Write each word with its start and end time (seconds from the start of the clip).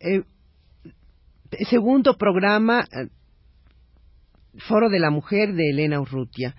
eh, 0.00 0.24
segundo 1.68 2.16
programa, 2.16 2.80
eh, 2.90 3.08
Foro 4.66 4.88
de 4.88 4.98
la 4.98 5.10
Mujer 5.10 5.52
de 5.54 5.70
Elena 5.70 6.00
Urrutia. 6.00 6.54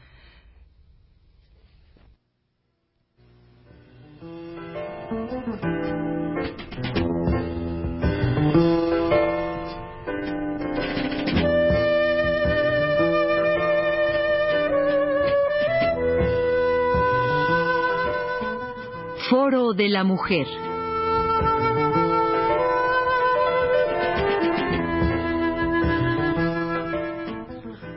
Foro 19.30 19.74
de 19.74 19.90
la 19.90 20.04
Mujer. 20.04 20.71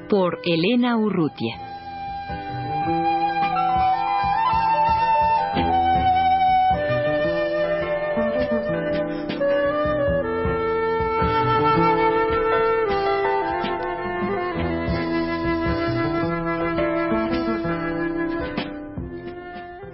Por 0.09 0.39
Elena 0.45 0.97
Urrutia. 0.97 1.65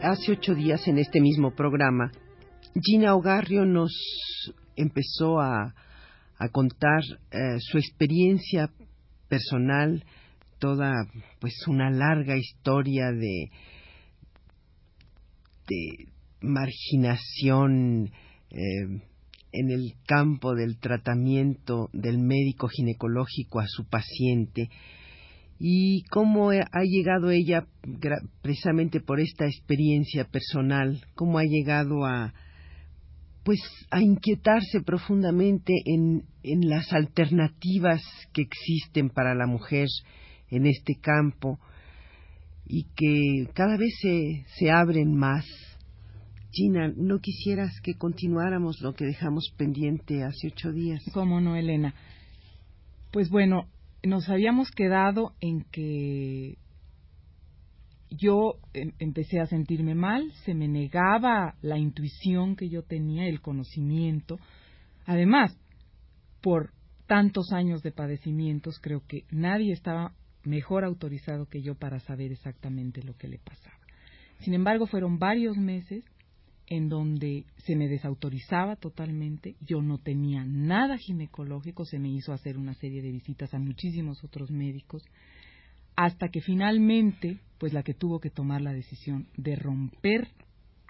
hace 0.03 0.33
ocho 0.33 0.55
días 0.55 0.87
en 0.89 0.99
este 0.99 1.21
mismo 1.21 1.53
programa, 1.55 2.11
Gina 2.75 3.15
Ogarrio 3.15 3.65
nos 3.65 3.93
empezó 4.77 5.41
a, 5.41 5.75
contar 6.53 7.03
eh, 7.31 7.59
su 7.59 7.79
experiencia 7.79 8.71
personal, 9.31 10.05
toda 10.59 10.93
pues 11.41 11.55
una 11.69 11.91
larga 11.91 12.37
historia 12.37 13.07
de, 13.13 13.51
de 15.69 16.13
marginación 16.43 18.11
eh, 18.51 19.01
en 19.53 19.71
el 19.71 19.95
campo 20.07 20.55
del 20.55 20.79
tratamiento 20.79 21.89
del 21.93 22.19
médico 22.19 22.69
ginecológico 22.69 23.61
a 23.61 23.67
su 23.67 23.89
paciente. 23.89 24.69
Y 25.59 26.05
cómo 26.05 26.51
ha 26.51 26.83
llegado 26.85 27.31
ella 27.31 27.67
precisamente 28.43 29.01
por 29.01 29.21
esta 29.21 29.47
experiencia 29.47 30.25
personal, 30.25 31.05
cómo 31.15 31.39
ha 31.39 31.45
llegado 31.45 32.07
a 32.07 32.33
pues 33.51 33.63
a 33.91 34.01
inquietarse 34.01 34.81
profundamente 34.87 35.73
en, 35.85 36.23
en 36.45 36.69
las 36.69 36.93
alternativas 36.93 38.01
que 38.33 38.43
existen 38.43 39.11
para 39.11 39.35
la 39.35 39.49
mujer 39.49 39.89
en 40.51 40.67
este 40.67 40.95
campo 41.01 41.59
y 42.65 42.85
que 42.95 43.53
cada 43.53 43.77
vez 43.77 43.93
se, 44.01 44.45
se 44.57 44.71
abren 44.71 45.17
más. 45.17 45.45
Gina, 46.53 46.93
¿no 46.97 47.19
quisieras 47.19 47.73
que 47.83 47.95
continuáramos 47.95 48.81
lo 48.83 48.95
que 48.95 49.05
dejamos 49.05 49.53
pendiente 49.57 50.23
hace 50.23 50.47
ocho 50.47 50.71
días? 50.71 51.03
¿Cómo 51.13 51.41
no, 51.41 51.57
Elena? 51.57 51.93
Pues 53.11 53.31
bueno, 53.31 53.65
nos 54.05 54.29
habíamos 54.29 54.71
quedado 54.71 55.33
en 55.41 55.65
que 55.73 56.55
yo 58.11 58.57
em, 58.75 58.93
empecé 58.99 59.41
a 59.41 59.47
sentirme 59.47 59.95
mal, 59.95 60.31
se 60.45 60.55
me 60.55 60.69
negaba 60.69 61.55
la 61.63 61.79
intuición 61.79 62.57
que 62.57 62.69
yo 62.69 62.83
tenía, 62.83 63.27
el 63.27 63.41
conocimiento. 63.41 64.39
Además, 65.07 65.57
por 66.41 66.73
tantos 67.07 67.53
años 67.53 67.83
de 67.83 67.93
padecimientos, 67.93 68.79
creo 68.81 69.03
que 69.07 69.25
nadie 69.31 69.73
estaba 69.73 70.13
mejor 70.45 70.85
autorizado 70.85 71.47
que 71.47 71.63
yo 71.63 71.75
para 71.75 72.01
saber 72.01 72.33
exactamente 72.33 73.03
lo 73.03 73.17
que 73.17 73.29
le 73.29 73.39
pasaba. 73.39 73.77
Sin 74.41 74.55
embargo, 74.55 74.87
fueron 74.87 75.19
varios 75.19 75.57
meses 75.57 76.05
en 76.71 76.89
donde 76.89 77.45
se 77.67 77.75
me 77.75 77.89
desautorizaba 77.89 78.77
totalmente, 78.77 79.57
yo 79.61 79.83
no 79.83 79.99
tenía 79.99 80.45
nada 80.45 80.97
ginecológico, 80.99 81.85
se 81.85 81.99
me 81.99 82.11
hizo 82.11 82.33
hacer 82.33 82.57
una 82.57 82.75
serie 82.75 83.03
de 83.03 83.11
visitas 83.11 83.53
a 83.53 83.59
muchísimos 83.59 84.23
otros 84.23 84.53
médicos, 84.53 85.03
hasta 85.97 86.29
que 86.29 86.41
finalmente, 86.41 87.41
pues 87.61 87.75
la 87.75 87.83
que 87.83 87.93
tuvo 87.93 88.21
que 88.21 88.31
tomar 88.31 88.63
la 88.63 88.73
decisión 88.73 89.29
de 89.37 89.55
romper 89.55 90.29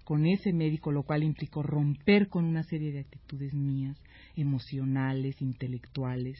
con 0.05 0.25
ese 0.25 0.53
médico, 0.53 0.93
lo 0.93 1.03
cual 1.03 1.25
implicó 1.25 1.65
romper 1.65 2.29
con 2.29 2.45
una 2.45 2.63
serie 2.63 2.93
de 2.93 3.01
actitudes 3.01 3.53
mías, 3.53 4.01
emocionales, 4.37 5.43
intelectuales, 5.43 6.39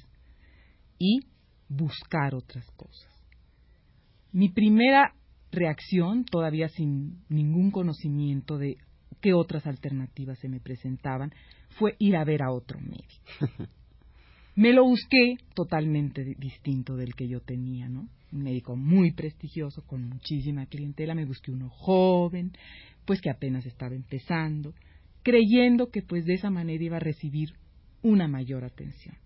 y 1.01 1.27
buscar 1.69 2.37
otras 2.37 2.65
cosas. 2.77 3.13
Mi 4.31 4.51
primera 4.51 5.15
reacción, 5.51 6.25
todavía 6.25 6.69
sin 6.69 7.25
ningún 7.29 7.73
conocimiento 7.73 8.57
de 8.57 8.77
qué 9.21 9.35
otras 9.35 9.67
alternativas 9.67 10.39
se 10.39 10.49
me 10.49 10.61
presentaban, 10.61 11.33
fue 11.71 11.97
ir 11.99 12.15
a 12.17 12.25
ver 12.25 12.43
a 12.43 12.53
otro 12.53 12.79
médico. 12.81 13.67
Me 14.55 14.73
lo 14.73 14.85
busqué 14.85 15.37
totalmente 15.55 16.23
distinto 16.39 16.95
del 16.95 17.15
que 17.15 17.29
yo 17.29 17.41
tenía, 17.41 17.89
¿no? 17.89 18.09
Un 18.33 18.43
médico 18.43 18.77
muy 18.77 19.13
prestigioso, 19.13 19.83
con 19.87 20.09
muchísima 20.09 20.67
clientela, 20.67 21.15
me 21.15 21.25
busqué 21.25 21.51
uno 21.51 21.69
joven, 21.69 22.53
pues 23.05 23.21
que 23.21 23.31
apenas 23.31 23.67
estaba 23.67 23.95
empezando, 23.95 24.75
creyendo 25.23 25.91
que 25.91 26.03
pues 26.03 26.25
de 26.25 26.35
esa 26.35 26.51
manera 26.51 26.85
iba 26.85 26.97
a 26.97 27.01
recibir 27.01 27.55
una 28.03 28.29
mayor 28.29 28.65
atención. 28.65 29.17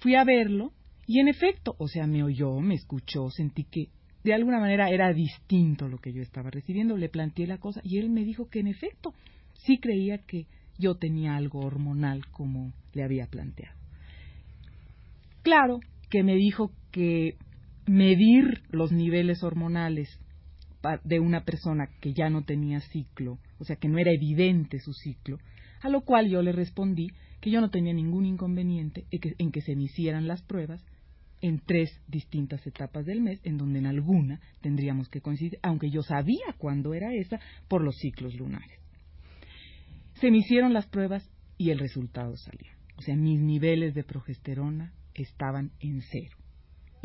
Fui 0.00 0.14
a 0.14 0.24
verlo 0.24 0.72
y 1.06 1.20
en 1.20 1.28
efecto, 1.28 1.76
o 1.78 1.86
sea, 1.88 2.06
me 2.06 2.22
oyó, 2.22 2.58
me 2.60 2.74
escuchó, 2.74 3.30
sentí 3.30 3.64
que 3.64 3.88
de 4.24 4.34
alguna 4.34 4.58
manera 4.58 4.90
era 4.90 5.12
distinto 5.12 5.88
lo 5.88 5.98
que 5.98 6.12
yo 6.12 6.20
estaba 6.20 6.50
recibiendo. 6.50 6.96
Le 6.96 7.08
planteé 7.08 7.46
la 7.46 7.58
cosa 7.58 7.80
y 7.84 7.98
él 7.98 8.10
me 8.10 8.24
dijo 8.24 8.48
que 8.48 8.58
en 8.58 8.66
efecto 8.66 9.14
sí 9.54 9.78
creía 9.78 10.18
que 10.18 10.46
yo 10.78 10.96
tenía 10.96 11.36
algo 11.36 11.60
hormonal 11.60 12.26
como 12.32 12.72
le 12.92 13.04
había 13.04 13.26
planteado. 13.28 13.76
Claro 15.42 15.78
que 16.10 16.24
me 16.24 16.34
dijo 16.34 16.72
que 16.90 17.36
medir 17.86 18.62
los 18.70 18.92
niveles 18.92 19.42
hormonales 19.42 20.08
de 21.04 21.20
una 21.20 21.44
persona 21.44 21.88
que 22.00 22.12
ya 22.12 22.30
no 22.30 22.44
tenía 22.44 22.80
ciclo, 22.80 23.38
o 23.58 23.64
sea 23.64 23.76
que 23.76 23.88
no 23.88 23.98
era 23.98 24.12
evidente 24.12 24.78
su 24.78 24.92
ciclo, 24.92 25.38
a 25.82 25.88
lo 25.88 26.02
cual 26.02 26.28
yo 26.28 26.42
le 26.42 26.52
respondí 26.52 27.08
que 27.40 27.50
yo 27.50 27.60
no 27.60 27.70
tenía 27.70 27.92
ningún 27.92 28.24
inconveniente 28.24 29.04
en 29.10 29.50
que 29.50 29.60
se 29.60 29.74
me 29.74 29.84
hicieran 29.84 30.28
las 30.28 30.42
pruebas 30.42 30.84
en 31.40 31.60
tres 31.60 31.90
distintas 32.08 32.66
etapas 32.66 33.04
del 33.04 33.20
mes, 33.20 33.40
en 33.44 33.58
donde 33.58 33.78
en 33.78 33.86
alguna 33.86 34.40
tendríamos 34.60 35.08
que 35.08 35.20
coincidir, 35.20 35.58
aunque 35.62 35.90
yo 35.90 36.02
sabía 36.02 36.54
cuándo 36.56 36.94
era 36.94 37.14
esa, 37.14 37.40
por 37.68 37.82
los 37.82 37.96
ciclos 37.96 38.34
lunares. 38.34 38.80
Se 40.14 40.30
me 40.30 40.38
hicieron 40.38 40.72
las 40.72 40.86
pruebas 40.86 41.28
y 41.58 41.70
el 41.70 41.78
resultado 41.78 42.36
salió. 42.36 42.72
O 42.96 43.02
sea, 43.02 43.16
mis 43.16 43.40
niveles 43.40 43.94
de 43.94 44.02
progesterona 44.02 44.94
estaban 45.14 45.72
en 45.80 46.00
cero. 46.00 46.36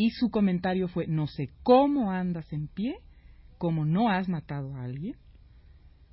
Y 0.01 0.09
su 0.09 0.31
comentario 0.31 0.87
fue, 0.87 1.05
no 1.05 1.27
sé 1.27 1.51
cómo 1.61 2.09
andas 2.09 2.51
en 2.51 2.67
pie, 2.67 2.95
cómo 3.59 3.85
no 3.85 4.09
has 4.09 4.27
matado 4.27 4.75
a 4.75 4.83
alguien, 4.85 5.15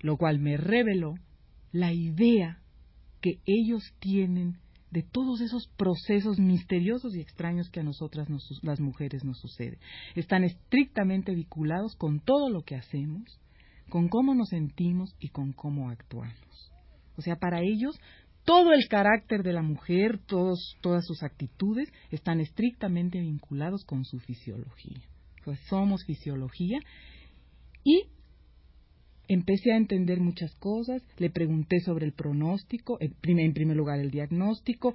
lo 0.00 0.18
cual 0.18 0.40
me 0.40 0.58
reveló 0.58 1.14
la 1.72 1.94
idea 1.94 2.60
que 3.22 3.40
ellos 3.46 3.82
tienen 3.98 4.58
de 4.90 5.04
todos 5.04 5.40
esos 5.40 5.68
procesos 5.78 6.38
misteriosos 6.38 7.16
y 7.16 7.20
extraños 7.22 7.70
que 7.70 7.80
a 7.80 7.82
nosotras 7.82 8.28
las 8.60 8.78
mujeres 8.78 9.24
nos 9.24 9.38
sucede. 9.38 9.78
Están 10.14 10.44
estrictamente 10.44 11.34
vinculados 11.34 11.96
con 11.96 12.20
todo 12.20 12.50
lo 12.50 12.64
que 12.64 12.76
hacemos, 12.76 13.40
con 13.88 14.08
cómo 14.08 14.34
nos 14.34 14.50
sentimos 14.50 15.16
y 15.18 15.30
con 15.30 15.54
cómo 15.54 15.88
actuamos. 15.88 16.72
O 17.16 17.22
sea, 17.22 17.36
para 17.36 17.62
ellos 17.62 17.98
todo 18.48 18.72
el 18.72 18.88
carácter 18.88 19.42
de 19.42 19.52
la 19.52 19.60
mujer, 19.60 20.20
todas 20.26 21.04
sus 21.04 21.22
actitudes 21.22 21.92
están 22.10 22.40
estrictamente 22.40 23.20
vinculados 23.20 23.84
con 23.84 24.06
su 24.06 24.20
fisiología. 24.20 25.02
Pues 25.44 25.60
somos 25.68 26.02
fisiología 26.06 26.78
y 27.84 28.04
empecé 29.28 29.72
a 29.72 29.76
entender 29.76 30.20
muchas 30.20 30.54
cosas, 30.54 31.02
le 31.18 31.28
pregunté 31.28 31.80
sobre 31.80 32.06
el 32.06 32.14
pronóstico, 32.14 32.96
en 33.00 33.52
primer 33.52 33.76
lugar 33.76 34.00
el 34.00 34.10
diagnóstico, 34.10 34.94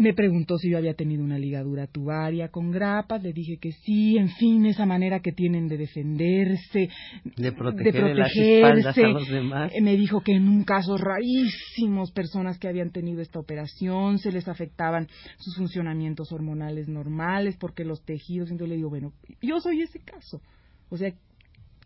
me 0.00 0.14
preguntó 0.14 0.56
si 0.56 0.70
yo 0.70 0.78
había 0.78 0.94
tenido 0.94 1.22
una 1.22 1.38
ligadura 1.38 1.86
tubaria 1.86 2.48
con 2.48 2.70
grapas, 2.70 3.22
le 3.22 3.34
dije 3.34 3.58
que 3.58 3.72
sí, 3.72 4.16
en 4.16 4.30
fin, 4.30 4.64
esa 4.64 4.86
manera 4.86 5.20
que 5.20 5.30
tienen 5.30 5.68
de 5.68 5.76
defenderse, 5.76 6.88
de, 7.36 7.52
protegerse. 7.52 8.64
a 8.64 9.08
los 9.08 9.28
demás. 9.28 9.72
Me 9.82 9.98
dijo 9.98 10.22
que 10.22 10.32
en 10.32 10.48
un 10.48 10.64
caso 10.64 10.96
rarísimos, 10.96 12.12
personas 12.12 12.58
que 12.58 12.68
habían 12.68 12.92
tenido 12.92 13.20
esta 13.20 13.38
operación, 13.38 14.18
se 14.18 14.32
les 14.32 14.48
afectaban 14.48 15.06
sus 15.36 15.56
funcionamientos 15.56 16.32
hormonales 16.32 16.88
normales 16.88 17.58
porque 17.60 17.84
los 17.84 18.02
tejidos, 18.02 18.50
entonces 18.50 18.70
le 18.70 18.76
digo, 18.76 18.88
bueno, 18.88 19.12
yo 19.42 19.60
soy 19.60 19.82
ese 19.82 19.98
caso. 19.98 20.40
O 20.88 20.96
sea, 20.96 21.12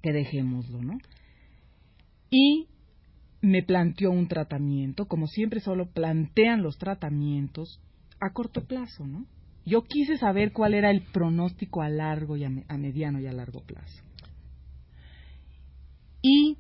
que 0.03 0.13
dejémoslo, 0.13 0.81
¿no? 0.83 0.99
Y 2.31 2.69
me 3.43 3.65
planteó 3.65 4.13
un 4.13 4.29
tratamiento, 4.29 5.07
como 5.07 5.27
siempre 5.27 5.59
solo 5.59 5.91
plantean 5.91 6.63
los 6.63 6.79
tratamientos 6.79 7.81
a 8.25 8.33
corto 8.33 8.65
plazo, 8.65 9.07
¿no? 9.07 9.27
Yo 9.67 9.83
quise 9.83 10.17
saber 10.17 10.53
cuál 10.53 10.75
era 10.75 10.91
el 10.91 11.03
pronóstico 11.03 11.83
a 11.83 11.89
largo 11.89 12.37
y 12.37 12.45
a, 12.45 12.51
mediano 12.79 13.21
y 13.21 13.27
a 13.27 13.33
largo 13.33 13.61
plazo. 13.61 14.03
Y 16.21 16.59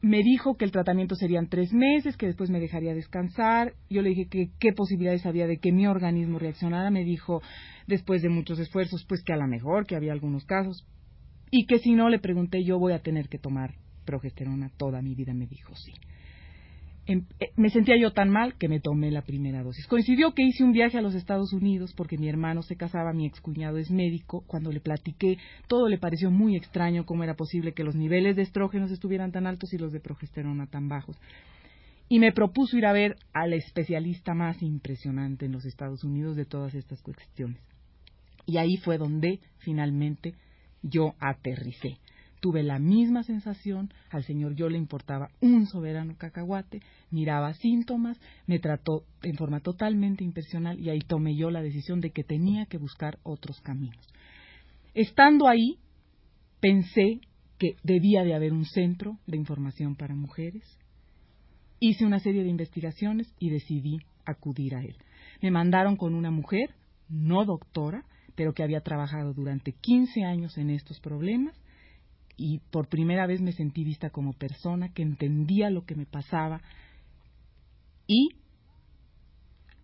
me 0.00 0.18
dijo 0.22 0.56
que 0.56 0.64
el 0.64 0.70
tratamiento 0.70 1.14
serían 1.14 1.48
tres 1.48 1.72
meses, 1.72 2.16
que 2.16 2.26
después 2.26 2.48
me 2.50 2.60
dejaría 2.60 2.94
descansar. 2.94 3.74
Yo 3.88 4.02
le 4.02 4.10
dije 4.10 4.28
que 4.28 4.50
qué 4.58 4.72
posibilidades 4.72 5.26
había 5.26 5.46
de 5.46 5.58
que 5.58 5.72
mi 5.72 5.86
organismo 5.86 6.38
reaccionara. 6.38 6.90
Me 6.90 7.04
dijo, 7.04 7.42
después 7.86 8.22
de 8.22 8.28
muchos 8.28 8.58
esfuerzos, 8.60 9.04
pues 9.08 9.22
que 9.24 9.32
a 9.32 9.36
lo 9.36 9.46
mejor, 9.46 9.86
que 9.86 9.96
había 9.96 10.12
algunos 10.12 10.44
casos. 10.44 10.86
Y 11.50 11.66
que 11.66 11.78
si 11.80 11.94
no, 11.94 12.08
le 12.08 12.20
pregunté, 12.20 12.64
yo 12.64 12.78
voy 12.78 12.92
a 12.92 13.02
tener 13.02 13.28
que 13.28 13.38
tomar 13.38 13.74
progesterona 14.04 14.70
toda 14.76 15.02
mi 15.02 15.14
vida. 15.14 15.34
Me 15.34 15.46
dijo, 15.46 15.74
sí. 15.74 15.92
Em, 17.10 17.24
eh, 17.40 17.50
me 17.56 17.70
sentía 17.70 17.96
yo 17.96 18.12
tan 18.12 18.30
mal 18.30 18.54
que 18.54 18.68
me 18.68 18.78
tomé 18.78 19.10
la 19.10 19.22
primera 19.22 19.64
dosis. 19.64 19.88
Coincidió 19.88 20.32
que 20.32 20.44
hice 20.44 20.62
un 20.62 20.70
viaje 20.70 20.96
a 20.96 21.02
los 21.02 21.16
Estados 21.16 21.52
Unidos 21.52 21.92
porque 21.96 22.16
mi 22.16 22.28
hermano 22.28 22.62
se 22.62 22.76
casaba, 22.76 23.12
mi 23.12 23.26
excuñado 23.26 23.78
es 23.78 23.90
médico. 23.90 24.44
Cuando 24.46 24.70
le 24.70 24.78
platiqué, 24.78 25.36
todo 25.66 25.88
le 25.88 25.98
pareció 25.98 26.30
muy 26.30 26.54
extraño 26.54 27.04
cómo 27.04 27.24
era 27.24 27.34
posible 27.34 27.72
que 27.72 27.82
los 27.82 27.96
niveles 27.96 28.36
de 28.36 28.42
estrógenos 28.42 28.92
estuvieran 28.92 29.32
tan 29.32 29.48
altos 29.48 29.72
y 29.72 29.78
los 29.78 29.90
de 29.90 29.98
progesterona 29.98 30.68
tan 30.68 30.88
bajos. 30.88 31.16
Y 32.08 32.20
me 32.20 32.30
propuso 32.30 32.78
ir 32.78 32.86
a 32.86 32.92
ver 32.92 33.16
al 33.32 33.54
especialista 33.54 34.32
más 34.32 34.62
impresionante 34.62 35.46
en 35.46 35.52
los 35.52 35.64
Estados 35.64 36.04
Unidos 36.04 36.36
de 36.36 36.44
todas 36.44 36.76
estas 36.76 37.02
cuestiones. 37.02 37.58
Y 38.46 38.58
ahí 38.58 38.76
fue 38.84 38.98
donde 38.98 39.40
finalmente 39.58 40.34
yo 40.84 41.14
aterricé 41.18 41.98
tuve 42.40 42.62
la 42.62 42.78
misma 42.78 43.22
sensación, 43.22 43.92
al 44.10 44.24
señor 44.24 44.54
yo 44.54 44.68
le 44.68 44.78
importaba 44.78 45.30
un 45.40 45.66
soberano 45.66 46.16
cacahuate, 46.16 46.80
miraba 47.10 47.54
síntomas, 47.54 48.18
me 48.46 48.58
trató 48.58 49.04
en 49.22 49.36
forma 49.36 49.60
totalmente 49.60 50.24
impersonal 50.24 50.80
y 50.80 50.90
ahí 50.90 51.00
tomé 51.00 51.36
yo 51.36 51.50
la 51.50 51.62
decisión 51.62 52.00
de 52.00 52.10
que 52.10 52.24
tenía 52.24 52.66
que 52.66 52.78
buscar 52.78 53.18
otros 53.22 53.60
caminos. 53.60 54.04
Estando 54.94 55.48
ahí, 55.48 55.78
pensé 56.60 57.20
que 57.58 57.76
debía 57.82 58.24
de 58.24 58.34
haber 58.34 58.52
un 58.52 58.64
centro 58.64 59.18
de 59.26 59.36
información 59.36 59.94
para 59.94 60.14
mujeres. 60.14 60.64
Hice 61.78 62.04
una 62.06 62.18
serie 62.18 62.42
de 62.42 62.48
investigaciones 62.48 63.32
y 63.38 63.50
decidí 63.50 63.98
acudir 64.24 64.74
a 64.74 64.82
él. 64.82 64.96
Me 65.42 65.50
mandaron 65.50 65.96
con 65.96 66.14
una 66.14 66.30
mujer, 66.30 66.74
no 67.08 67.44
doctora, 67.44 68.04
pero 68.34 68.54
que 68.54 68.62
había 68.62 68.80
trabajado 68.80 69.34
durante 69.34 69.72
15 69.72 70.24
años 70.24 70.56
en 70.56 70.70
estos 70.70 71.00
problemas 71.00 71.54
y 72.40 72.60
por 72.70 72.88
primera 72.88 73.26
vez 73.26 73.42
me 73.42 73.52
sentí 73.52 73.84
vista 73.84 74.08
como 74.08 74.32
persona, 74.32 74.94
que 74.94 75.02
entendía 75.02 75.68
lo 75.68 75.84
que 75.84 75.94
me 75.94 76.06
pasaba 76.06 76.62
y 78.06 78.30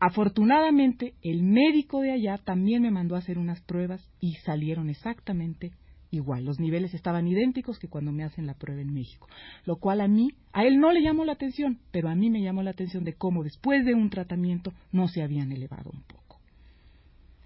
afortunadamente 0.00 1.12
el 1.22 1.42
médico 1.42 2.00
de 2.00 2.12
allá 2.12 2.38
también 2.38 2.80
me 2.80 2.90
mandó 2.90 3.14
a 3.14 3.18
hacer 3.18 3.36
unas 3.36 3.60
pruebas 3.60 4.10
y 4.20 4.36
salieron 4.36 4.88
exactamente 4.88 5.72
igual. 6.10 6.46
Los 6.46 6.58
niveles 6.58 6.94
estaban 6.94 7.28
idénticos 7.28 7.78
que 7.78 7.88
cuando 7.88 8.10
me 8.10 8.24
hacen 8.24 8.46
la 8.46 8.54
prueba 8.54 8.80
en 8.80 8.94
México. 8.94 9.28
Lo 9.66 9.76
cual 9.76 10.00
a 10.00 10.08
mí, 10.08 10.30
a 10.54 10.64
él 10.64 10.80
no 10.80 10.92
le 10.92 11.02
llamó 11.02 11.26
la 11.26 11.32
atención, 11.32 11.78
pero 11.90 12.08
a 12.08 12.14
mí 12.14 12.30
me 12.30 12.40
llamó 12.40 12.62
la 12.62 12.70
atención 12.70 13.04
de 13.04 13.12
cómo 13.12 13.44
después 13.44 13.84
de 13.84 13.92
un 13.92 14.08
tratamiento 14.08 14.72
no 14.92 15.08
se 15.08 15.22
habían 15.22 15.52
elevado 15.52 15.90
un 15.92 16.02
poco. 16.04 16.40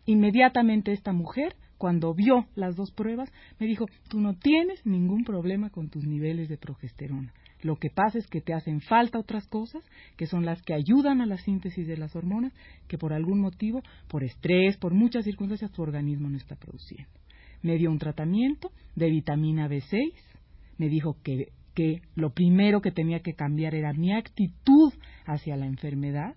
Inmediatamente 0.06 0.92
esta 0.92 1.12
mujer 1.12 1.56
cuando 1.80 2.12
vio 2.12 2.46
las 2.56 2.76
dos 2.76 2.90
pruebas, 2.90 3.32
me 3.58 3.66
dijo, 3.66 3.86
tú 4.10 4.20
no 4.20 4.34
tienes 4.34 4.84
ningún 4.84 5.24
problema 5.24 5.70
con 5.70 5.88
tus 5.88 6.04
niveles 6.04 6.50
de 6.50 6.58
progesterona. 6.58 7.32
Lo 7.62 7.76
que 7.76 7.88
pasa 7.88 8.18
es 8.18 8.26
que 8.26 8.42
te 8.42 8.52
hacen 8.52 8.82
falta 8.82 9.18
otras 9.18 9.46
cosas, 9.48 9.82
que 10.18 10.26
son 10.26 10.44
las 10.44 10.60
que 10.60 10.74
ayudan 10.74 11.22
a 11.22 11.26
la 11.26 11.38
síntesis 11.38 11.86
de 11.86 11.96
las 11.96 12.14
hormonas, 12.14 12.52
que 12.86 12.98
por 12.98 13.14
algún 13.14 13.40
motivo, 13.40 13.82
por 14.08 14.24
estrés, 14.24 14.76
por 14.76 14.92
muchas 14.92 15.24
circunstancias, 15.24 15.72
tu 15.72 15.80
organismo 15.80 16.28
no 16.28 16.36
está 16.36 16.54
produciendo. 16.54 17.10
Me 17.62 17.78
dio 17.78 17.90
un 17.90 17.98
tratamiento 17.98 18.70
de 18.94 19.08
vitamina 19.08 19.66
B6, 19.66 20.12
me 20.76 20.90
dijo 20.90 21.16
que, 21.24 21.46
que 21.74 22.02
lo 22.14 22.34
primero 22.34 22.82
que 22.82 22.92
tenía 22.92 23.20
que 23.20 23.32
cambiar 23.32 23.74
era 23.74 23.94
mi 23.94 24.12
actitud 24.12 24.92
hacia 25.24 25.56
la 25.56 25.64
enfermedad. 25.64 26.34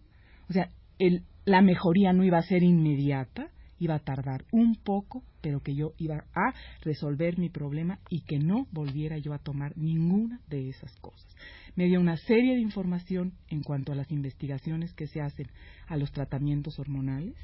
O 0.50 0.54
sea, 0.54 0.70
el, 1.00 1.24
la 1.44 1.62
mejoría 1.62 2.14
no 2.14 2.24
iba 2.24 2.38
a 2.38 2.44
ser 2.44 2.64
inmediata, 2.64 3.50
iba 3.84 3.96
a 3.96 4.00
tardar 4.00 4.46
un 4.52 4.76
poco, 4.76 5.24
pero 5.42 5.62
que 5.62 5.76
yo 5.76 5.94
iba 5.98 6.24
a 6.34 6.54
resolver 6.82 7.38
mi 7.38 7.50
problema 7.50 8.00
y 8.10 8.22
que 8.22 8.40
no 8.40 8.68
volviera 8.72 9.18
yo 9.18 9.34
a 9.34 9.40
tomar 9.40 9.78
ninguna 9.78 10.40
de 10.48 10.70
esas 10.70 10.96
cosas. 10.98 11.36
Me 11.76 11.86
dio 11.86 12.00
una 12.00 12.16
serie 12.16 12.56
de 12.56 12.62
información 12.62 13.34
en 13.50 13.62
cuanto 13.62 13.92
a 13.92 13.96
las 13.96 14.10
investigaciones 14.12 14.94
que 14.94 15.08
se 15.08 15.22
hacen 15.22 15.48
a 15.88 15.98
los 15.98 16.12
tratamientos 16.12 16.80
hormonales 16.80 17.36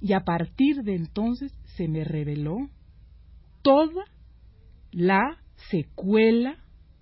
y 0.00 0.12
a 0.12 0.20
partir 0.20 0.82
de 0.82 0.94
entonces 0.94 1.52
se 1.76 1.88
me 1.88 2.04
reveló 2.04 2.68
toda 3.62 4.04
la 4.90 5.38
secuela 5.70 6.56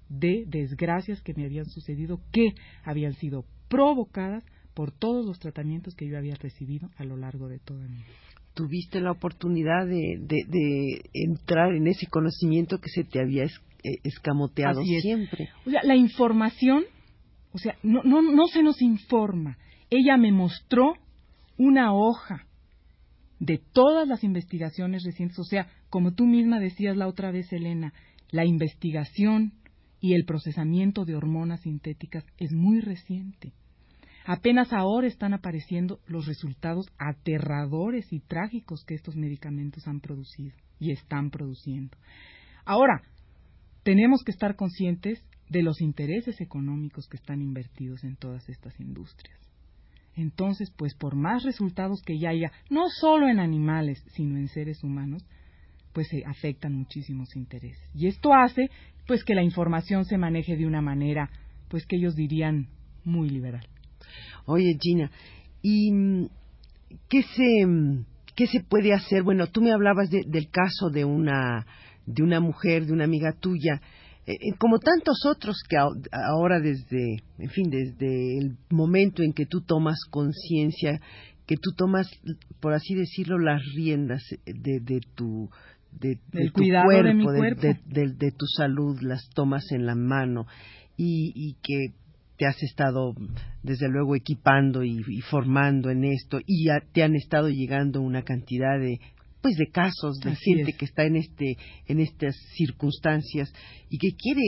de 0.09 0.45
desgracias 0.47 1.23
que 1.23 1.35
me 1.35 1.45
habían 1.45 1.67
sucedido, 1.67 2.21
que 2.33 2.55
habían 2.85 3.15
sido 3.15 3.45
provocadas 3.69 4.45
por 4.75 4.93
todos 4.93 5.25
los 5.25 5.39
tratamientos 5.39 5.95
que 5.95 6.07
yo 6.07 6.19
había 6.19 6.35
recibido 6.35 6.91
a 6.97 7.05
lo 7.05 7.17
largo 7.17 7.49
de 7.49 7.59
toda 7.59 7.89
mi 7.89 7.97
vida 7.97 8.26
tuviste 8.57 9.01
la 9.01 9.13
oportunidad 9.13 9.87
de, 9.87 10.17
de, 10.19 11.03
entrar 11.13 11.75
en 11.75 11.87
ese 11.87 12.07
conocimiento 12.07 12.79
que 12.79 12.89
se 12.89 13.05
te 13.05 13.21
había 13.21 13.45
eh, 13.45 13.51
escamoteado 14.03 14.83
siempre. 14.83 15.51
O 15.67 15.71
sea, 15.71 15.83
la 15.85 15.95
información, 15.95 16.85
o 17.53 17.59
sea, 17.59 17.77
no, 17.83 18.03
no, 18.03 18.23
no 18.23 18.47
se 18.47 18.63
nos 18.63 18.81
informa. 18.81 19.59
Ella 19.91 20.17
me 20.17 20.33
mostró 20.33 20.95
una 21.59 21.93
hoja 21.93 22.47
de 23.39 23.61
todas 23.73 24.09
las 24.09 24.25
investigaciones 24.25 25.05
recientes, 25.05 25.39
o 25.39 25.45
sea, 25.45 25.69
como 25.91 26.15
tú 26.15 26.25
misma 26.25 26.59
decías 26.59 26.97
la 26.97 27.09
otra 27.09 27.31
vez, 27.31 27.53
Elena, 27.53 27.93
la 28.31 28.47
investigación 28.47 29.53
y 30.01 30.15
el 30.15 30.25
procesamiento 30.25 31.05
de 31.05 31.15
hormonas 31.15 31.61
sintéticas 31.61 32.25
es 32.39 32.53
muy 32.53 32.81
reciente. 32.81 33.53
Apenas 34.27 34.73
ahora 34.73 35.07
están 35.07 35.35
apareciendo 35.35 36.01
los 36.09 36.27
resultados 36.27 36.89
aterradores 36.99 38.13
y 38.13 38.19
trágicos 38.19 38.85
que 38.85 38.95
estos 38.95 39.15
medicamentos 39.15 39.87
han 39.87 40.01
producido 40.01 40.53
y 40.81 40.91
están 40.91 41.31
produciendo. 41.31 41.97
Ahora, 42.65 43.03
tenemos 43.85 44.25
que 44.25 44.33
estar 44.33 44.57
conscientes 44.57 45.25
de 45.49 45.63
los 45.63 45.81
intereses 45.81 46.41
económicos 46.41 47.07
que 47.07 47.19
están 47.19 47.41
invertidos 47.41 48.03
en 48.03 48.17
todas 48.17 48.49
estas 48.49 48.79
industrias. 48.81 49.39
Entonces, 50.17 50.73
pues 50.77 50.97
por 50.97 51.15
más 51.15 51.45
resultados 51.45 52.03
que 52.05 52.19
ya 52.19 52.31
haya, 52.31 52.51
no 52.69 52.89
solo 52.89 53.29
en 53.29 53.39
animales, 53.39 54.03
sino 54.09 54.39
en 54.39 54.49
seres 54.49 54.83
humanos, 54.83 55.25
pues 55.93 56.09
se 56.09 56.25
afectan 56.27 56.75
muchísimos 56.75 57.37
intereses. 57.37 57.89
Y 57.95 58.09
esto 58.09 58.35
hace 58.35 58.71
pues 59.07 59.23
que 59.23 59.37
la 59.37 59.45
información 59.45 60.05
se 60.05 60.19
maneje 60.19 60.57
de 60.57 60.67
una 60.67 60.81
manera, 60.81 61.31
pues 61.69 61.87
que 61.87 61.95
ellos 61.95 62.17
dirían 62.17 62.67
muy 63.05 63.31
liberal. 63.31 63.69
Oye, 64.47 64.77
Gina, 64.81 65.11
¿y 65.63 65.93
mm, 65.93 66.29
qué 67.09 67.23
se, 67.23 67.67
mm, 67.67 68.05
qué 68.35 68.47
se 68.47 68.61
puede 68.61 68.93
hacer? 68.93 69.23
Bueno, 69.23 69.49
tú 69.49 69.61
me 69.61 69.73
hablabas 69.73 70.11
del 70.11 70.51
caso 70.51 70.91
de 70.93 71.05
una, 71.05 71.67
de 72.07 72.23
una 72.23 72.41
mujer, 72.41 72.87
de 72.87 72.93
una 72.93 73.05
amiga 73.05 73.33
tuya, 73.33 73.81
eh, 74.27 74.33
eh, 74.33 74.57
como 74.59 74.79
tantos 74.79 75.25
otros 75.25 75.57
que 75.69 75.77
ahora 75.77 76.61
desde, 76.61 77.23
en 77.39 77.51
fin, 77.51 77.71
desde 77.71 78.39
el 78.39 78.57
momento 78.71 79.23
en 79.23 79.33
que 79.33 79.47
tú 79.47 79.61
tomas 79.61 79.99
conciencia, 80.11 81.01
que 81.47 81.57
tú 81.57 81.71
tomas, 81.77 82.09
por 82.61 82.73
así 82.73 82.95
decirlo, 82.95 83.39
las 83.39 83.63
riendas 83.77 84.23
de, 84.45 84.81
de 84.81 85.01
tu 85.15 85.49
de, 85.93 86.19
tu 86.51 86.63
cuerpo, 86.85 87.33
de, 87.33 87.79
de, 87.87 88.33
tu 88.33 88.47
salud, 88.47 89.01
las 89.01 89.29
tomas 89.35 89.65
en 89.71 89.87
la 89.87 89.95
mano 89.95 90.47
y, 90.97 91.33
y 91.35 91.55
que 91.63 91.95
te 92.37 92.47
has 92.47 92.63
estado 92.63 93.15
desde 93.63 93.89
luego 93.89 94.15
equipando 94.15 94.85
y, 94.85 95.03
formando 95.31 95.91
en 95.91 96.05
esto 96.05 96.39
y 96.47 96.67
ya 96.67 96.81
te 96.93 97.03
han 97.03 97.15
estado 97.15 97.49
llegando 97.49 98.01
una 98.01 98.23
cantidad 98.23 98.79
de 98.79 99.01
pues 99.41 99.57
de 99.57 99.69
casos 99.69 100.19
de 100.19 100.35
gente 100.35 100.73
que 100.73 100.87
está 100.87 101.05
en 101.05 101.17
este 101.17 101.57
en 101.87 102.01
estas 102.01 102.35
circunstancias 102.57 103.53
y 103.89 103.99
que 103.99 104.17
quiere 104.17 104.43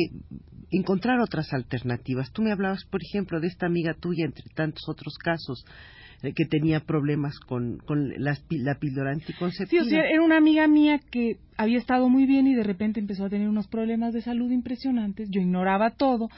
encontrar 0.70 1.20
otras 1.20 1.52
alternativas. 1.52 2.32
Tú 2.32 2.42
me 2.42 2.52
hablabas, 2.52 2.84
por 2.84 3.00
ejemplo, 3.02 3.40
de 3.40 3.46
esta 3.46 3.66
amiga 3.66 3.94
tuya 3.94 4.24
entre 4.24 4.44
tantos 4.54 4.82
otros 4.88 5.14
casos 5.16 5.64
eh, 6.22 6.32
que 6.34 6.46
tenía 6.46 6.80
problemas 6.80 7.38
con, 7.38 7.78
con 7.78 8.12
la, 8.18 8.36
píldora 8.74 9.12
anticonceptiva. 9.12 9.84
Sí, 9.84 9.88
o 9.88 9.90
sea, 9.90 10.02
era 10.10 10.20
una 10.20 10.36
amiga 10.36 10.66
mía 10.66 11.00
que 11.10 11.38
había 11.56 11.78
estado 11.78 12.08
muy 12.08 12.26
bien 12.26 12.48
y 12.48 12.54
de 12.54 12.64
repente 12.64 12.98
empezó 12.98 13.24
a 13.24 13.30
tener 13.30 13.48
unos 13.48 13.68
problemas 13.68 14.12
de 14.12 14.22
salud 14.22 14.50
impresionantes. 14.50 15.28
Yo 15.30 15.40
ignoraba 15.40 15.92
todo 15.92 16.28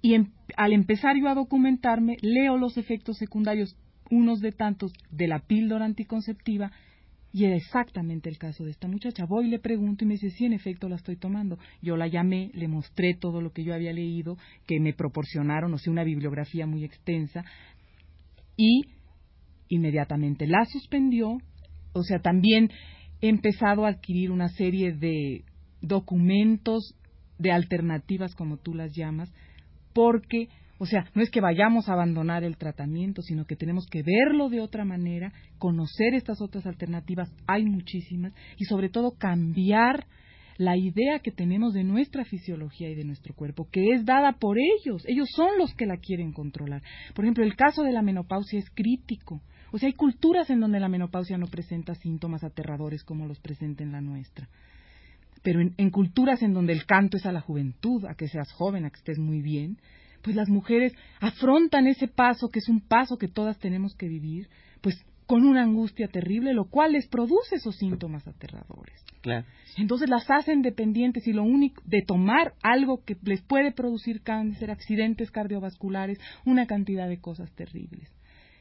y 0.00 0.14
em, 0.14 0.30
al 0.56 0.72
empezar 0.72 1.16
yo 1.16 1.28
a 1.28 1.34
documentarme, 1.34 2.16
leo 2.22 2.56
los 2.56 2.76
efectos 2.76 3.16
secundarios, 3.18 3.76
unos 4.10 4.40
de 4.40 4.52
tantos, 4.52 4.92
de 5.10 5.28
la 5.28 5.40
píldora 5.40 5.84
anticonceptiva, 5.84 6.70
Y 7.30 7.44
era 7.44 7.56
exactamente 7.56 8.30
el 8.30 8.38
caso 8.38 8.64
de 8.64 8.70
esta 8.70 8.88
muchacha. 8.88 9.26
Voy 9.26 9.46
y 9.46 9.50
le 9.50 9.58
pregunto 9.58 10.02
y 10.02 10.08
me 10.08 10.14
dice, 10.14 10.30
sí, 10.30 10.46
en 10.46 10.54
efecto 10.54 10.88
la 10.88 10.96
estoy 10.96 11.16
tomando. 11.16 11.58
Yo 11.82 11.96
la 11.96 12.06
llamé, 12.06 12.50
le 12.54 12.68
mostré 12.68 13.14
todo 13.14 13.42
lo 13.42 13.52
que 13.52 13.64
yo 13.64 13.74
había 13.74 13.92
leído, 13.92 14.38
que 14.66 14.80
me 14.80 14.94
proporcionaron, 14.94 15.74
o 15.74 15.78
sea, 15.78 15.92
una 15.92 16.04
bibliografía 16.04 16.66
muy 16.66 16.84
extensa, 16.84 17.44
y 18.56 18.80
inmediatamente 19.68 20.46
la 20.46 20.64
suspendió. 20.64 21.36
O 21.92 22.02
sea, 22.02 22.20
también 22.20 22.70
he 23.20 23.28
empezado 23.28 23.84
a 23.84 23.90
adquirir 23.90 24.30
una 24.30 24.48
serie 24.48 24.92
de 24.92 25.44
documentos 25.82 26.94
de 27.38 27.52
alternativas, 27.52 28.34
como 28.34 28.56
tú 28.56 28.74
las 28.74 28.96
llamas, 28.96 29.30
porque 29.98 30.48
o 30.80 30.86
sea, 30.86 31.10
no 31.12 31.22
es 31.22 31.30
que 31.30 31.40
vayamos 31.40 31.88
a 31.88 31.94
abandonar 31.94 32.44
el 32.44 32.56
tratamiento, 32.56 33.20
sino 33.20 33.46
que 33.46 33.56
tenemos 33.56 33.88
que 33.90 34.04
verlo 34.04 34.48
de 34.48 34.60
otra 34.60 34.84
manera, 34.84 35.32
conocer 35.58 36.14
estas 36.14 36.40
otras 36.40 36.66
alternativas, 36.66 37.34
hay 37.48 37.64
muchísimas, 37.64 38.32
y 38.58 38.64
sobre 38.64 38.88
todo 38.88 39.16
cambiar 39.18 40.06
la 40.56 40.76
idea 40.76 41.18
que 41.18 41.32
tenemos 41.32 41.74
de 41.74 41.82
nuestra 41.82 42.24
fisiología 42.24 42.88
y 42.90 42.94
de 42.94 43.02
nuestro 43.02 43.34
cuerpo, 43.34 43.66
que 43.72 43.90
es 43.90 44.04
dada 44.04 44.34
por 44.34 44.56
ellos. 44.56 45.02
Ellos 45.08 45.28
son 45.34 45.58
los 45.58 45.74
que 45.74 45.86
la 45.86 45.96
quieren 45.96 46.32
controlar. 46.32 46.80
Por 47.12 47.24
ejemplo, 47.24 47.42
el 47.42 47.56
caso 47.56 47.82
de 47.82 47.90
la 47.90 48.02
menopausia 48.02 48.60
es 48.60 48.70
crítico. 48.70 49.42
O 49.72 49.78
sea, 49.78 49.88
hay 49.88 49.94
culturas 49.94 50.48
en 50.48 50.60
donde 50.60 50.78
la 50.78 50.88
menopausia 50.88 51.38
no 51.38 51.48
presenta 51.48 51.96
síntomas 51.96 52.44
aterradores 52.44 53.02
como 53.02 53.26
los 53.26 53.40
presenta 53.40 53.82
en 53.82 53.90
la 53.90 54.00
nuestra. 54.00 54.48
Pero 55.42 55.60
en, 55.60 55.74
en 55.76 55.90
culturas 55.90 56.42
en 56.42 56.52
donde 56.52 56.72
el 56.72 56.86
canto 56.86 57.16
es 57.16 57.26
a 57.26 57.32
la 57.32 57.40
juventud, 57.40 58.04
a 58.06 58.14
que 58.14 58.28
seas 58.28 58.50
joven, 58.52 58.84
a 58.84 58.90
que 58.90 58.98
estés 58.98 59.18
muy 59.18 59.40
bien, 59.40 59.78
pues 60.22 60.36
las 60.36 60.48
mujeres 60.48 60.92
afrontan 61.20 61.86
ese 61.86 62.08
paso, 62.08 62.48
que 62.48 62.58
es 62.58 62.68
un 62.68 62.80
paso 62.80 63.18
que 63.18 63.28
todas 63.28 63.58
tenemos 63.58 63.94
que 63.94 64.08
vivir, 64.08 64.48
pues 64.80 65.04
con 65.26 65.44
una 65.44 65.62
angustia 65.62 66.08
terrible, 66.08 66.54
lo 66.54 66.64
cual 66.64 66.92
les 66.92 67.06
produce 67.06 67.56
esos 67.56 67.76
síntomas 67.76 68.26
aterradores. 68.26 69.04
Claro. 69.20 69.46
Entonces 69.76 70.08
las 70.08 70.28
hacen 70.30 70.62
dependientes 70.62 71.26
y 71.26 71.34
lo 71.34 71.42
único 71.42 71.82
de 71.84 72.00
tomar 72.00 72.54
algo 72.62 73.04
que 73.04 73.14
les 73.24 73.42
puede 73.42 73.72
producir 73.72 74.22
cáncer, 74.22 74.70
accidentes 74.70 75.30
cardiovasculares, 75.30 76.18
una 76.46 76.66
cantidad 76.66 77.08
de 77.08 77.20
cosas 77.20 77.52
terribles. 77.54 78.10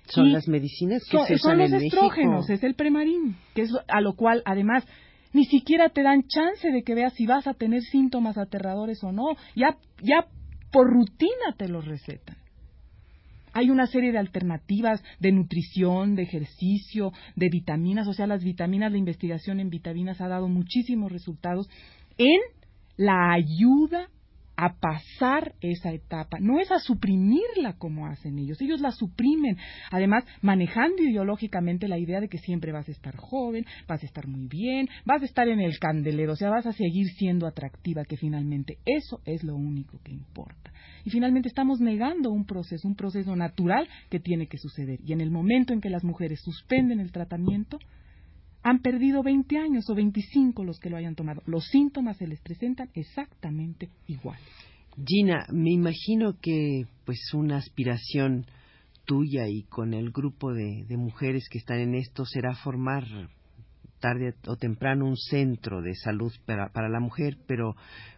Son 0.09 0.31
las 0.31 0.47
medicinas 0.47 1.03
que 1.03 1.17
son, 1.17 1.27
se 1.27 1.37
son 1.37 1.51
usan 1.51 1.59
los 1.59 1.71
en 1.71 1.87
estrógenos, 1.87 2.47
México. 2.47 2.53
es 2.53 2.63
el 2.63 2.75
premarín, 2.75 3.37
que 3.55 3.61
es 3.63 3.71
a 3.87 4.01
lo 4.01 4.15
cual 4.15 4.41
además 4.45 4.85
ni 5.33 5.45
siquiera 5.45 5.89
te 5.89 6.03
dan 6.03 6.23
chance 6.27 6.71
de 6.71 6.83
que 6.83 6.95
veas 6.95 7.13
si 7.13 7.25
vas 7.25 7.47
a 7.47 7.53
tener 7.53 7.81
síntomas 7.81 8.37
aterradores 8.37 9.03
o 9.03 9.11
no. 9.11 9.35
Ya 9.55 9.77
ya 10.01 10.27
por 10.71 10.91
rutina 10.91 11.55
te 11.57 11.67
los 11.67 11.85
recetan. 11.85 12.37
Hay 13.53 13.71
una 13.71 13.87
serie 13.87 14.11
de 14.11 14.19
alternativas 14.19 15.03
de 15.19 15.31
nutrición, 15.31 16.15
de 16.15 16.23
ejercicio, 16.23 17.11
de 17.35 17.49
vitaminas, 17.49 18.07
o 18.07 18.13
sea, 18.13 18.27
las 18.27 18.43
vitaminas, 18.43 18.91
la 18.91 18.99
investigación 18.99 19.59
en 19.59 19.69
vitaminas 19.69 20.21
ha 20.21 20.27
dado 20.27 20.47
muchísimos 20.47 21.11
resultados 21.11 21.67
en 22.17 22.39
la 22.97 23.31
ayuda 23.33 24.09
a 24.57 24.73
pasar 24.73 25.53
esa 25.61 25.93
etapa, 25.93 26.39
no 26.41 26.59
es 26.59 26.71
a 26.71 26.79
suprimirla 26.79 27.73
como 27.77 28.07
hacen 28.07 28.39
ellos, 28.39 28.59
ellos 28.59 28.81
la 28.81 28.91
suprimen, 28.91 29.55
además 29.91 30.25
manejando 30.41 31.03
ideológicamente 31.03 31.87
la 31.87 31.99
idea 31.99 32.19
de 32.19 32.27
que 32.27 32.39
siempre 32.39 32.71
vas 32.71 32.89
a 32.89 32.91
estar 32.91 33.15
joven, 33.15 33.65
vas 33.87 34.01
a 34.01 34.05
estar 34.07 34.27
muy 34.27 34.47
bien, 34.47 34.89
vas 35.05 35.21
a 35.21 35.25
estar 35.25 35.47
en 35.47 35.59
el 35.59 35.77
candelero, 35.77 36.33
o 36.33 36.35
sea, 36.35 36.49
vas 36.49 36.65
a 36.65 36.73
seguir 36.73 37.07
siendo 37.09 37.45
atractiva, 37.45 38.03
que 38.03 38.17
finalmente 38.17 38.79
eso 38.85 39.21
es 39.25 39.43
lo 39.43 39.55
único 39.55 39.99
que 40.03 40.11
importa. 40.11 40.73
Y 41.05 41.11
finalmente 41.11 41.47
estamos 41.47 41.79
negando 41.79 42.31
un 42.31 42.45
proceso, 42.45 42.87
un 42.87 42.95
proceso 42.95 43.35
natural 43.35 43.87
que 44.09 44.19
tiene 44.19 44.47
que 44.47 44.57
suceder. 44.57 44.99
Y 45.05 45.13
en 45.13 45.21
el 45.21 45.29
momento 45.29 45.71
en 45.71 45.81
que 45.81 45.89
las 45.89 46.03
mujeres 46.03 46.41
suspenden 46.43 46.99
el 46.99 47.11
tratamiento, 47.11 47.77
han 48.67 48.79
perdido 48.79 49.23
20 49.23 49.57
años 49.57 49.89
o 49.89 49.95
25 49.95 50.65
los 50.65 50.77
que 50.79 50.89
lo 50.89 50.97
hayan 50.97 51.15
tomado. 51.15 51.41
Los 51.45 51.67
síntomas 51.67 52.17
se 52.17 52.27
les 52.27 52.41
presentan 52.41 52.89
exactamente 52.95 53.89
igual. 54.07 54.37
Gina, 55.05 55.45
me 55.53 55.71
imagino 55.71 56.33
que 56.41 56.83
pues 57.05 57.17
una 57.33 57.57
aspiración 57.57 58.45
tuya 59.05 59.47
y 59.47 59.63
con 59.63 59.93
el 59.93 60.11
grupo 60.11 60.53
de, 60.53 60.83
de 60.85 60.97
mujeres 60.97 61.47
que 61.49 61.59
están 61.59 61.79
en 61.79 61.95
esto 61.95 62.25
será 62.25 62.55
formar 62.55 63.05
tarde 64.01 64.33
o 64.47 64.57
temprano 64.57 65.05
un 65.05 65.15
centro 65.15 65.81
de 65.81 65.95
salud 65.95 66.33
para, 66.45 66.67
para 66.69 66.89
la 66.89 66.99
mujer, 66.99 67.37
pero 67.47 67.73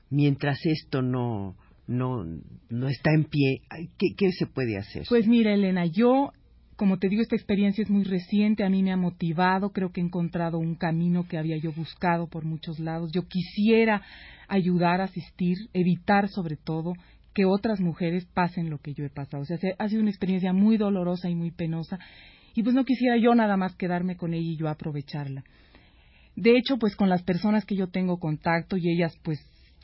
mientras 0.09 0.57
esto 0.65 1.03
no, 1.03 1.55
no, 1.85 2.25
no 2.69 2.87
está 2.87 3.11
en 3.13 3.25
pie, 3.25 3.61
¿qué, 3.99 4.15
¿qué 4.17 4.31
se 4.31 4.47
puede 4.47 4.77
hacer? 4.77 5.03
Pues 5.07 5.27
mira, 5.27 5.53
Elena, 5.53 5.85
yo 5.85 6.31
como 6.79 6.97
te 6.97 7.09
digo, 7.09 7.21
esta 7.21 7.35
experiencia 7.35 7.81
es 7.81 7.89
muy 7.89 8.05
reciente, 8.05 8.63
a 8.63 8.69
mí 8.69 8.83
me 8.83 8.93
ha 8.93 8.97
motivado, 8.97 9.71
creo 9.71 9.91
que 9.91 9.99
he 9.99 10.03
encontrado 10.05 10.59
un 10.59 10.75
camino 10.75 11.27
que 11.27 11.37
había 11.37 11.57
yo 11.57 11.73
buscado 11.73 12.27
por 12.27 12.45
muchos 12.45 12.79
lados. 12.79 13.11
Yo 13.11 13.27
quisiera 13.27 14.01
ayudar, 14.47 15.01
asistir, 15.01 15.57
evitar 15.73 16.29
sobre 16.29 16.55
todo 16.55 16.93
que 17.33 17.43
otras 17.43 17.81
mujeres 17.81 18.25
pasen 18.33 18.69
lo 18.69 18.77
que 18.77 18.93
yo 18.93 19.03
he 19.03 19.09
pasado. 19.09 19.43
O 19.43 19.45
sea, 19.45 19.57
ha 19.77 19.89
sido 19.89 20.01
una 20.01 20.09
experiencia 20.09 20.53
muy 20.53 20.77
dolorosa 20.77 21.29
y 21.29 21.35
muy 21.35 21.51
penosa 21.51 21.99
y 22.55 22.63
pues 22.63 22.73
no 22.73 22.85
quisiera 22.85 23.17
yo 23.17 23.35
nada 23.35 23.57
más 23.57 23.75
quedarme 23.75 24.15
con 24.15 24.33
ella 24.33 24.49
y 24.49 24.55
yo 24.55 24.69
aprovecharla. 24.69 25.43
De 26.37 26.55
hecho, 26.57 26.77
pues 26.77 26.95
con 26.95 27.09
las 27.09 27.23
personas 27.23 27.65
que 27.65 27.75
yo 27.75 27.87
tengo 27.87 28.19
contacto 28.19 28.77
y 28.77 28.89
ellas 28.89 29.19
pues 29.21 29.39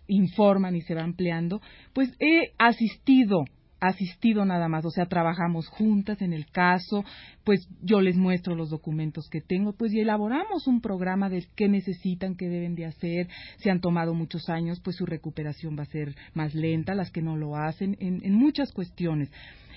informan 0.07 0.77
y 0.77 0.81
se 0.83 0.93
van 0.93 1.07
empleando, 1.07 1.59
pues 1.91 2.15
he 2.21 2.53
asistido 2.57 3.43
asistido 3.87 4.45
nada 4.45 4.67
más, 4.67 4.85
o 4.85 4.89
sea, 4.89 5.05
trabajamos 5.05 5.67
juntas 5.67 6.21
en 6.21 6.33
el 6.33 6.45
caso, 6.47 7.03
pues 7.43 7.67
yo 7.81 8.01
les 8.01 8.15
muestro 8.15 8.55
los 8.55 8.69
documentos 8.69 9.27
que 9.29 9.41
tengo, 9.41 9.73
pues 9.73 9.93
y 9.93 9.99
elaboramos 9.99 10.67
un 10.67 10.81
programa 10.81 11.29
de 11.29 11.45
qué 11.55 11.67
necesitan, 11.67 12.35
qué 12.35 12.47
deben 12.47 12.75
de 12.75 12.85
hacer, 12.85 13.27
si 13.57 13.69
han 13.69 13.81
tomado 13.81 14.13
muchos 14.13 14.49
años, 14.49 14.79
pues 14.83 14.95
su 14.95 15.05
recuperación 15.05 15.77
va 15.77 15.83
a 15.83 15.87
ser 15.87 16.15
más 16.33 16.55
lenta, 16.55 16.95
las 16.95 17.11
que 17.11 17.21
no 17.21 17.37
lo 17.37 17.55
hacen, 17.55 17.97
en, 17.99 18.23
en 18.23 18.33
muchas 18.33 18.71
cuestiones. 18.71 19.31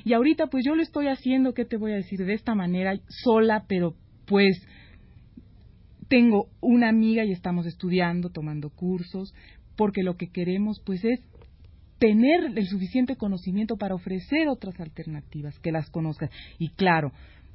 Y 0.04 0.12
ahorita 0.12 0.46
pues 0.46 0.64
yo 0.64 0.74
lo 0.74 0.82
estoy 0.82 1.08
haciendo, 1.08 1.54
¿qué 1.54 1.64
te 1.64 1.76
voy 1.76 1.92
a 1.92 1.96
decir? 1.96 2.24
De 2.24 2.34
esta 2.34 2.54
manera, 2.54 2.94
sola, 3.08 3.64
pero 3.68 3.94
pues 4.26 4.66
tengo 6.08 6.48
una 6.60 6.88
amiga 6.88 7.24
y 7.24 7.32
estamos 7.32 7.66
estudiando, 7.66 8.30
tomando 8.30 8.70
cursos, 8.70 9.34
porque 9.76 10.02
lo 10.02 10.16
que 10.16 10.30
queremos 10.30 10.80
pues 10.84 11.04
es 11.04 11.20
tener 11.98 12.52
el 12.56 12.66
suficiente 12.66 13.16
conocimiento 13.16 13.76
para 13.76 13.94
ofrecer 13.94 14.48
otras 14.48 14.78
alternativas, 14.80 15.58
que 15.58 15.72
las 15.72 15.90
conozcan. 15.90 16.30
Y 16.58 16.70
claro, 16.70 17.12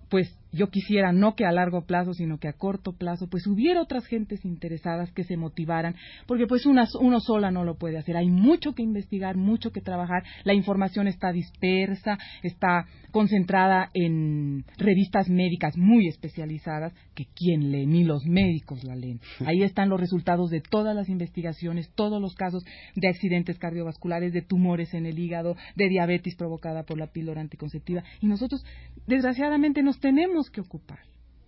pues 0.09 0.37
yo 0.53 0.69
quisiera 0.69 1.11
no 1.11 1.35
que 1.35 1.45
a 1.45 1.51
largo 1.51 1.85
plazo, 1.85 2.13
sino 2.13 2.37
que 2.37 2.47
a 2.47 2.53
corto 2.53 2.93
plazo, 2.93 3.27
pues 3.27 3.47
hubiera 3.47 3.81
otras 3.81 4.05
gentes 4.05 4.45
interesadas 4.45 5.11
que 5.11 5.23
se 5.23 5.35
motivaran, 5.35 5.95
porque 6.27 6.47
pues 6.47 6.65
una, 6.65 6.87
uno 7.01 7.19
sola 7.19 7.51
no 7.51 7.63
lo 7.63 7.75
puede 7.75 7.97
hacer. 7.97 8.15
Hay 8.15 8.29
mucho 8.29 8.73
que 8.73 8.83
investigar, 8.83 9.35
mucho 9.35 9.71
que 9.71 9.81
trabajar. 9.81 10.23
La 10.43 10.53
información 10.53 11.07
está 11.07 11.31
dispersa, 11.31 12.17
está 12.43 12.85
concentrada 13.11 13.89
en 13.93 14.65
revistas 14.77 15.29
médicas 15.29 15.77
muy 15.77 16.07
especializadas, 16.07 16.93
que 17.15 17.25
quién 17.35 17.71
lee, 17.71 17.85
ni 17.85 18.03
los 18.03 18.25
médicos 18.25 18.83
la 18.83 18.95
leen. 18.95 19.19
Ahí 19.45 19.63
están 19.63 19.89
los 19.89 19.99
resultados 19.99 20.49
de 20.49 20.61
todas 20.61 20.95
las 20.95 21.09
investigaciones, 21.09 21.91
todos 21.95 22.21
los 22.21 22.35
casos 22.35 22.63
de 22.95 23.07
accidentes 23.07 23.59
cardiovasculares, 23.59 24.33
de 24.33 24.41
tumores 24.41 24.93
en 24.93 25.05
el 25.05 25.19
hígado, 25.19 25.55
de 25.75 25.89
diabetes 25.89 26.35
provocada 26.35 26.83
por 26.83 26.97
la 26.97 27.07
píldora 27.07 27.41
anticonceptiva. 27.41 28.03
Y 28.19 28.27
nosotros, 28.27 28.63
desgraciadamente, 29.07 29.83
nos 29.83 29.99
tenemos 29.99 30.42
que 30.49 30.61
ocupar. 30.61 30.99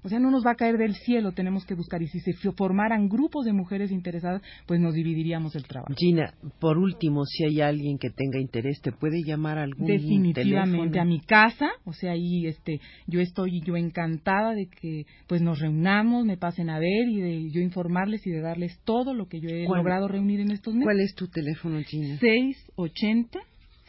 O 0.03 0.07
sea, 0.07 0.19
no 0.19 0.29
nos 0.29 0.45
va 0.45 0.51
a 0.51 0.55
caer 0.55 0.77
del 0.77 0.93
cielo, 0.93 1.31
tenemos 1.31 1.65
que 1.65 1.73
buscar. 1.73 1.99
Y 2.03 2.07
si 2.07 2.19
se 2.19 2.33
formaran 2.51 3.09
grupos 3.09 3.43
de 3.43 3.53
mujeres 3.53 3.89
interesadas, 3.89 4.43
pues 4.67 4.79
nos 4.79 4.93
dividiríamos 4.93 5.55
el 5.55 5.63
trabajo. 5.63 5.91
Gina, 5.97 6.31
por 6.59 6.77
último, 6.77 7.25
si 7.25 7.43
hay 7.43 7.59
alguien 7.61 7.97
que 7.97 8.11
tenga 8.11 8.39
interés, 8.39 8.79
¿te 8.81 8.91
puede 8.91 9.23
llamar 9.25 9.57
algún 9.57 9.87
Definitivamente, 9.87 10.77
teléfono? 10.77 11.01
a 11.01 11.05
mi 11.05 11.21
casa. 11.21 11.69
O 11.85 11.93
sea, 11.93 12.11
ahí 12.11 12.45
este, 12.45 12.79
yo 13.07 13.19
estoy 13.19 13.61
yo 13.65 13.77
encantada 13.77 14.53
de 14.53 14.67
que 14.67 15.07
pues 15.25 15.41
nos 15.41 15.57
reunamos, 15.59 16.23
me 16.23 16.37
pasen 16.37 16.69
a 16.69 16.77
ver 16.77 17.09
y 17.09 17.21
de 17.21 17.49
yo 17.51 17.61
informarles 17.61 18.27
y 18.27 18.29
de 18.29 18.41
darles 18.41 18.79
todo 18.85 19.15
lo 19.15 19.25
que 19.27 19.39
yo 19.39 19.49
he 19.49 19.65
¿Cuál- 19.65 19.79
logrado 19.79 20.07
reunir 20.07 20.39
en 20.39 20.51
estos 20.51 20.75
meses. 20.75 20.85
¿Cuál 20.85 20.99
es 20.99 21.15
tu 21.15 21.27
teléfono, 21.29 21.81
Gina? 21.81 22.19
680 22.19 23.39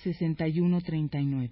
6139. 0.02 1.50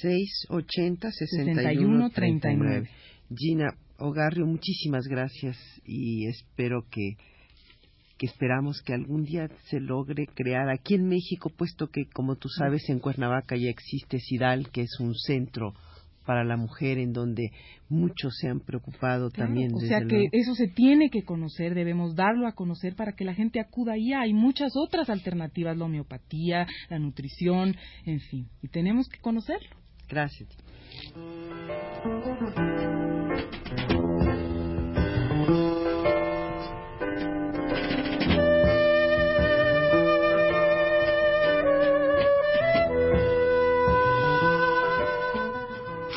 680 0.00 1.10
61 1.10 2.10
6139. 2.10 2.88
Gina 3.34 3.74
Ogarrio, 3.98 4.46
muchísimas 4.46 5.06
gracias 5.06 5.56
y 5.84 6.26
espero 6.26 6.84
que 6.90 7.16
que 8.16 8.26
esperamos 8.26 8.80
que 8.82 8.94
algún 8.94 9.24
día 9.24 9.48
se 9.68 9.80
logre 9.80 10.26
crear 10.26 10.68
aquí 10.70 10.94
en 10.94 11.08
México, 11.08 11.50
puesto 11.50 11.88
que, 11.88 12.06
como 12.06 12.36
tú 12.36 12.48
sabes, 12.48 12.88
en 12.88 13.00
Cuernavaca 13.00 13.56
ya 13.56 13.68
existe 13.68 14.20
SIDAL, 14.20 14.70
que 14.70 14.82
es 14.82 15.00
un 15.00 15.14
centro 15.14 15.74
para 16.24 16.44
la 16.44 16.56
mujer 16.56 16.98
en 16.98 17.12
donde 17.12 17.50
muchos 17.88 18.34
se 18.40 18.48
han 18.48 18.60
preocupado 18.60 19.30
Claro, 19.30 19.48
también. 19.48 19.72
o 19.74 19.78
desde 19.78 19.88
sea 19.88 19.98
que 20.00 20.06
luego. 20.16 20.28
eso 20.32 20.54
se 20.54 20.68
tiene 20.68 21.10
que 21.10 21.22
conocer, 21.24 21.74
debemos 21.74 22.14
darlo 22.14 22.46
a 22.46 22.52
conocer 22.52 22.94
para 22.96 23.12
que 23.12 23.24
la 23.24 23.34
gente 23.34 23.60
acuda 23.60 23.92
ahí. 23.92 24.12
Hay 24.12 24.32
muchas 24.32 24.72
otras 24.76 25.10
alternativas, 25.10 25.76
la 25.76 25.84
homeopatía, 25.84 26.66
la 26.90 26.98
nutrición, 26.98 27.76
en 28.06 28.20
fin, 28.20 28.48
y 28.62 28.68
tenemos 28.68 29.08
que 29.08 29.20
conocerlo. 29.20 29.68
Gracias. 30.08 30.48